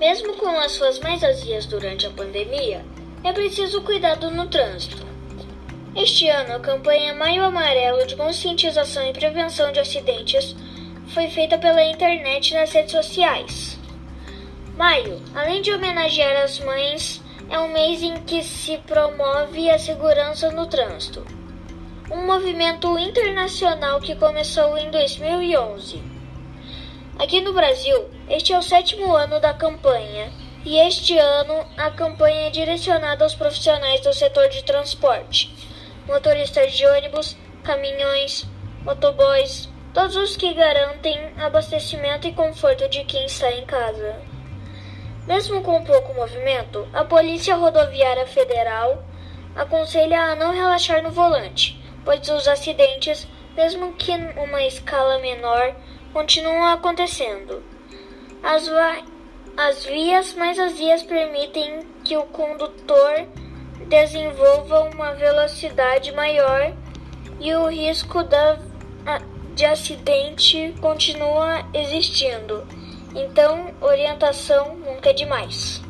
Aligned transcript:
Mesmo 0.00 0.32
com 0.38 0.48
as 0.58 0.78
ruas 0.78 0.98
mais 0.98 1.20
vazias 1.20 1.66
durante 1.66 2.06
a 2.06 2.10
pandemia, 2.10 2.82
é 3.22 3.34
preciso 3.34 3.82
cuidado 3.82 4.30
no 4.30 4.46
trânsito. 4.46 5.06
Este 5.94 6.26
ano, 6.26 6.54
a 6.54 6.58
campanha 6.58 7.12
Maio 7.12 7.44
Amarelo 7.44 8.06
de 8.06 8.16
conscientização 8.16 9.06
e 9.06 9.12
prevenção 9.12 9.70
de 9.70 9.78
acidentes 9.78 10.56
foi 11.08 11.28
feita 11.28 11.58
pela 11.58 11.84
internet 11.84 12.50
e 12.50 12.54
nas 12.54 12.72
redes 12.72 12.92
sociais. 12.92 13.78
Maio, 14.74 15.20
além 15.34 15.60
de 15.60 15.70
homenagear 15.70 16.44
as 16.44 16.58
mães, 16.60 17.20
é 17.50 17.58
um 17.58 17.70
mês 17.70 18.02
em 18.02 18.22
que 18.22 18.42
se 18.42 18.78
promove 18.78 19.70
a 19.70 19.78
segurança 19.78 20.50
no 20.50 20.64
trânsito. 20.66 21.22
Um 22.10 22.24
movimento 22.24 22.98
internacional 22.98 24.00
que 24.00 24.16
começou 24.16 24.78
em 24.78 24.90
2011. 24.90 26.19
Aqui 27.20 27.42
no 27.42 27.52
Brasil, 27.52 28.08
este 28.30 28.54
é 28.54 28.58
o 28.58 28.62
sétimo 28.62 29.14
ano 29.14 29.38
da 29.38 29.52
campanha 29.52 30.32
e 30.64 30.78
este 30.78 31.18
ano 31.18 31.66
a 31.76 31.90
campanha 31.90 32.46
é 32.46 32.50
direcionada 32.50 33.22
aos 33.22 33.34
profissionais 33.34 34.00
do 34.00 34.10
setor 34.14 34.48
de 34.48 34.64
transporte, 34.64 35.54
motoristas 36.08 36.72
de 36.72 36.86
ônibus, 36.86 37.36
caminhões, 37.62 38.46
motoboys, 38.86 39.68
todos 39.92 40.16
os 40.16 40.34
que 40.34 40.54
garantem 40.54 41.20
abastecimento 41.36 42.26
e 42.26 42.32
conforto 42.32 42.88
de 42.88 43.04
quem 43.04 43.26
está 43.26 43.52
em 43.52 43.66
casa. 43.66 44.16
Mesmo 45.26 45.60
com 45.60 45.84
pouco 45.84 46.14
movimento, 46.14 46.88
a 46.90 47.04
Polícia 47.04 47.54
Rodoviária 47.54 48.26
Federal 48.26 49.04
aconselha 49.54 50.22
a 50.22 50.36
não 50.36 50.54
relaxar 50.54 51.02
no 51.02 51.10
volante, 51.10 51.78
pois 52.02 52.26
os 52.30 52.48
acidentes, 52.48 53.28
mesmo 53.54 53.92
que 53.92 54.10
em 54.10 54.30
uma 54.38 54.62
escala 54.62 55.18
menor, 55.18 55.76
continuam 56.12 56.66
acontecendo. 56.66 57.62
As, 58.42 58.68
as 59.56 59.84
vias 59.84 60.34
mais 60.34 60.56
vazias 60.56 61.02
permitem 61.02 61.80
que 62.04 62.16
o 62.16 62.22
condutor 62.24 63.26
desenvolva 63.88 64.80
uma 64.94 65.14
velocidade 65.14 66.12
maior 66.12 66.72
e 67.40 67.54
o 67.54 67.68
risco 67.68 68.22
da, 68.22 68.58
de 69.54 69.64
acidente 69.64 70.74
continua 70.80 71.64
existindo. 71.74 72.66
Então, 73.14 73.74
orientação 73.80 74.76
nunca 74.76 75.10
é 75.10 75.12
demais. 75.12 75.82